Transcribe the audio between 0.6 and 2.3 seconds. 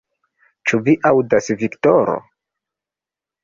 Ĉu vi aŭdas, Viktoro?